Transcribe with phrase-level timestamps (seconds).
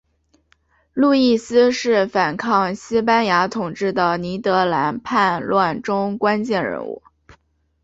[0.93, 7.03] 路易斯是反抗西班牙统治的尼德兰叛乱中关键人物。